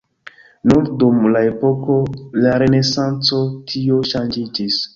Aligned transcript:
Nur 0.71 0.87
dum 1.03 1.19
la 1.35 1.43
epoko 1.49 1.99
de 2.47 2.55
renesanco 2.65 3.45
tio 3.73 4.03
ŝanĝiĝis. 4.15 4.85